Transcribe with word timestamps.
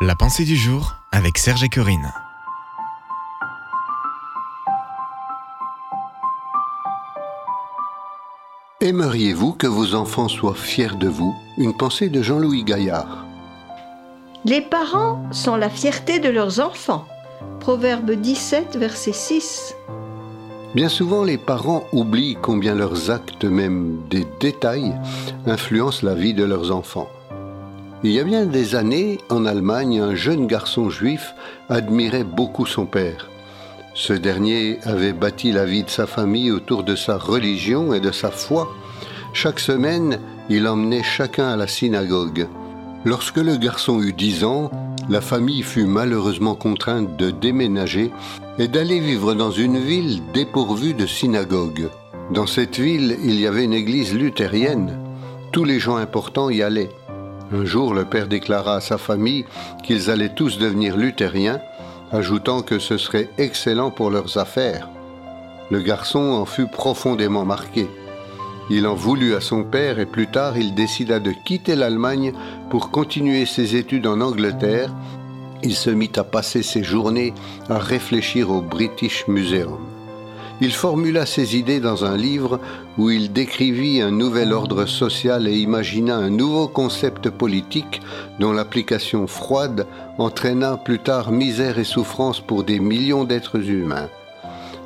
La 0.00 0.14
pensée 0.14 0.44
du 0.44 0.54
jour 0.54 0.94
avec 1.10 1.38
Serge 1.38 1.64
et 1.64 1.68
Corinne. 1.68 2.12
Aimeriez-vous 8.80 9.54
que 9.54 9.66
vos 9.66 9.96
enfants 9.96 10.28
soient 10.28 10.54
fiers 10.54 10.94
de 10.94 11.08
vous? 11.08 11.34
Une 11.56 11.76
pensée 11.76 12.10
de 12.10 12.22
Jean-Louis 12.22 12.62
Gaillard. 12.62 13.26
Les 14.44 14.60
parents 14.60 15.20
sont 15.32 15.56
la 15.56 15.68
fierté 15.68 16.20
de 16.20 16.28
leurs 16.28 16.60
enfants. 16.60 17.04
Proverbe 17.58 18.12
17, 18.12 18.76
verset 18.76 19.12
6. 19.12 19.74
Bien 20.76 20.88
souvent, 20.88 21.24
les 21.24 21.38
parents 21.38 21.82
oublient 21.90 22.38
combien 22.40 22.76
leurs 22.76 23.10
actes, 23.10 23.44
même 23.44 23.98
des 24.08 24.28
détails, 24.38 24.94
influencent 25.44 26.06
la 26.06 26.14
vie 26.14 26.34
de 26.34 26.44
leurs 26.44 26.70
enfants. 26.70 27.08
Il 28.04 28.12
y 28.12 28.20
a 28.20 28.24
bien 28.24 28.46
des 28.46 28.76
années, 28.76 29.18
en 29.28 29.44
Allemagne, 29.44 29.98
un 29.98 30.14
jeune 30.14 30.46
garçon 30.46 30.88
juif 30.88 31.34
admirait 31.68 32.22
beaucoup 32.22 32.64
son 32.64 32.86
père. 32.86 33.28
Ce 33.92 34.12
dernier 34.12 34.78
avait 34.84 35.12
bâti 35.12 35.50
la 35.50 35.64
vie 35.64 35.82
de 35.82 35.90
sa 35.90 36.06
famille 36.06 36.52
autour 36.52 36.84
de 36.84 36.94
sa 36.94 37.18
religion 37.18 37.92
et 37.92 37.98
de 37.98 38.12
sa 38.12 38.30
foi. 38.30 38.72
Chaque 39.32 39.58
semaine, 39.58 40.20
il 40.48 40.68
emmenait 40.68 41.02
chacun 41.02 41.48
à 41.48 41.56
la 41.56 41.66
synagogue. 41.66 42.46
Lorsque 43.04 43.38
le 43.38 43.56
garçon 43.56 44.00
eut 44.00 44.12
dix 44.12 44.44
ans, 44.44 44.70
la 45.08 45.20
famille 45.20 45.64
fut 45.64 45.86
malheureusement 45.86 46.54
contrainte 46.54 47.16
de 47.16 47.32
déménager 47.32 48.12
et 48.60 48.68
d'aller 48.68 49.00
vivre 49.00 49.34
dans 49.34 49.50
une 49.50 49.78
ville 49.78 50.22
dépourvue 50.32 50.94
de 50.94 51.06
synagogue. 51.06 51.88
Dans 52.32 52.46
cette 52.46 52.78
ville, 52.78 53.16
il 53.24 53.40
y 53.40 53.46
avait 53.48 53.64
une 53.64 53.74
église 53.74 54.14
luthérienne. 54.14 55.00
Tous 55.50 55.64
les 55.64 55.80
gens 55.80 55.96
importants 55.96 56.48
y 56.48 56.62
allaient. 56.62 56.90
Un 57.50 57.64
jour, 57.64 57.94
le 57.94 58.04
père 58.04 58.28
déclara 58.28 58.76
à 58.76 58.80
sa 58.80 58.98
famille 58.98 59.46
qu'ils 59.82 60.10
allaient 60.10 60.34
tous 60.34 60.58
devenir 60.58 60.96
luthériens, 60.96 61.60
ajoutant 62.12 62.60
que 62.60 62.78
ce 62.78 62.98
serait 62.98 63.30
excellent 63.38 63.90
pour 63.90 64.10
leurs 64.10 64.36
affaires. 64.36 64.88
Le 65.70 65.80
garçon 65.80 66.18
en 66.18 66.44
fut 66.44 66.66
profondément 66.66 67.44
marqué. 67.44 67.88
Il 68.70 68.86
en 68.86 68.94
voulut 68.94 69.34
à 69.34 69.40
son 69.40 69.64
père 69.64 69.98
et 69.98 70.04
plus 70.06 70.26
tard 70.26 70.58
il 70.58 70.74
décida 70.74 71.20
de 71.20 71.32
quitter 71.46 71.74
l'Allemagne 71.74 72.32
pour 72.68 72.90
continuer 72.90 73.46
ses 73.46 73.76
études 73.76 74.06
en 74.06 74.20
Angleterre. 74.20 74.92
Il 75.62 75.74
se 75.74 75.90
mit 75.90 76.12
à 76.16 76.24
passer 76.24 76.62
ses 76.62 76.84
journées 76.84 77.32
à 77.70 77.78
réfléchir 77.78 78.50
au 78.50 78.60
British 78.60 79.26
Museum 79.26 79.78
il 80.60 80.72
formula 80.72 81.24
ses 81.24 81.56
idées 81.56 81.80
dans 81.80 82.04
un 82.04 82.16
livre 82.16 82.58
où 82.96 83.10
il 83.10 83.32
décrivit 83.32 84.00
un 84.00 84.10
nouvel 84.10 84.52
ordre 84.52 84.86
social 84.86 85.46
et 85.46 85.56
imagina 85.56 86.16
un 86.16 86.30
nouveau 86.30 86.66
concept 86.66 87.30
politique 87.30 88.00
dont 88.40 88.52
l'application 88.52 89.26
froide 89.26 89.86
entraîna 90.18 90.76
plus 90.76 90.98
tard 90.98 91.30
misère 91.30 91.78
et 91.78 91.84
souffrance 91.84 92.40
pour 92.40 92.64
des 92.64 92.80
millions 92.80 93.24
d'êtres 93.24 93.70
humains. 93.70 94.08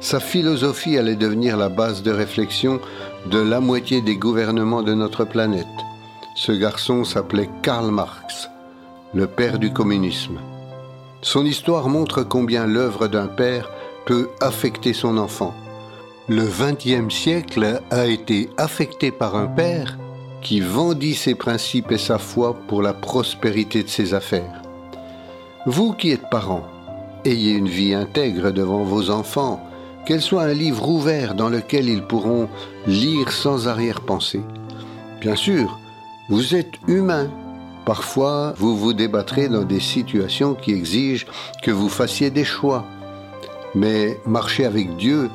Sa 0.00 0.20
philosophie 0.20 0.98
allait 0.98 1.16
devenir 1.16 1.56
la 1.56 1.68
base 1.68 2.02
de 2.02 2.10
réflexion 2.10 2.80
de 3.26 3.38
la 3.38 3.60
moitié 3.60 4.02
des 4.02 4.16
gouvernements 4.16 4.82
de 4.82 4.94
notre 4.94 5.24
planète. 5.24 5.66
Ce 6.34 6.52
garçon 6.52 7.04
s'appelait 7.04 7.48
Karl 7.62 7.90
Marx, 7.90 8.50
le 9.14 9.26
père 9.26 9.58
du 9.58 9.72
communisme. 9.72 10.38
Son 11.22 11.46
histoire 11.46 11.88
montre 11.88 12.24
combien 12.24 12.66
l'œuvre 12.66 13.06
d'un 13.06 13.28
père 13.28 13.70
peut 14.04 14.28
affecter 14.40 14.92
son 14.92 15.18
enfant. 15.18 15.54
Le 16.28 16.44
XXe 16.46 17.12
siècle 17.12 17.80
a 17.90 18.06
été 18.06 18.48
affecté 18.56 19.10
par 19.10 19.34
un 19.34 19.48
père 19.48 19.98
qui 20.40 20.60
vendit 20.60 21.16
ses 21.16 21.34
principes 21.34 21.90
et 21.90 21.98
sa 21.98 22.16
foi 22.18 22.54
pour 22.68 22.80
la 22.80 22.92
prospérité 22.92 23.82
de 23.82 23.88
ses 23.88 24.14
affaires. 24.14 24.62
Vous 25.66 25.92
qui 25.92 26.12
êtes 26.12 26.30
parents, 26.30 26.68
ayez 27.24 27.52
une 27.52 27.68
vie 27.68 27.92
intègre 27.92 28.52
devant 28.52 28.84
vos 28.84 29.10
enfants, 29.10 29.60
qu'elle 30.06 30.20
soit 30.20 30.44
un 30.44 30.54
livre 30.54 30.88
ouvert 30.88 31.34
dans 31.34 31.48
lequel 31.48 31.88
ils 31.88 32.04
pourront 32.04 32.48
lire 32.86 33.32
sans 33.32 33.66
arrière-pensée. 33.66 34.42
Bien 35.20 35.34
sûr, 35.34 35.80
vous 36.28 36.54
êtes 36.54 36.74
humain. 36.86 37.30
Parfois, 37.84 38.54
vous 38.58 38.76
vous 38.76 38.92
débattrez 38.92 39.48
dans 39.48 39.64
des 39.64 39.80
situations 39.80 40.54
qui 40.54 40.70
exigent 40.70 41.26
que 41.64 41.72
vous 41.72 41.88
fassiez 41.88 42.30
des 42.30 42.44
choix. 42.44 42.84
Mais 43.74 44.20
marcher 44.24 44.66
avec 44.66 44.96
Dieu, 44.96 45.28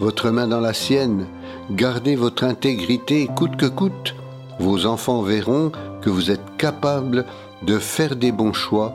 votre 0.00 0.30
main 0.30 0.48
dans 0.48 0.60
la 0.60 0.72
sienne, 0.72 1.26
gardez 1.70 2.16
votre 2.16 2.44
intégrité 2.44 3.28
coûte 3.36 3.56
que 3.56 3.66
coûte. 3.66 4.14
Vos 4.58 4.86
enfants 4.86 5.22
verront 5.22 5.70
que 6.00 6.10
vous 6.10 6.30
êtes 6.30 6.56
capable 6.56 7.26
de 7.62 7.78
faire 7.78 8.16
des 8.16 8.32
bons 8.32 8.54
choix 8.54 8.94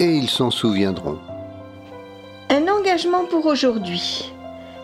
et 0.00 0.10
ils 0.10 0.28
s'en 0.28 0.50
souviendront. 0.50 1.18
Un 2.50 2.66
engagement 2.66 3.24
pour 3.24 3.46
aujourd'hui. 3.46 4.32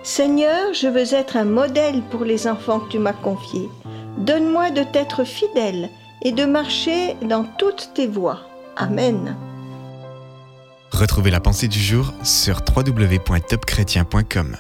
Seigneur, 0.05 0.73
je 0.73 0.87
veux 0.87 1.15
être 1.15 1.37
un 1.37 1.45
modèle 1.45 2.01
pour 2.11 2.25
les 2.25 2.47
enfants 2.47 2.79
que 2.79 2.93
tu 2.93 2.99
m'as 3.01 3.13
confiés. 3.13 3.69
Donne-moi 4.19 4.71
de 4.71 4.85
t'être 4.85 5.25
fidèle 5.25 5.91
et 6.23 6.31
de 6.31 6.45
marcher 6.45 7.17
dans 7.23 7.45
toutes 7.59 7.91
tes 7.93 8.07
voies. 8.07 8.39
Amen. 8.77 9.37
Retrouvez 10.93 11.31
la 11.31 11.41
pensée 11.41 11.67
du 11.67 11.81
jour 11.81 12.13
sur 12.23 12.61
www.topchrétien.com. 12.75 14.57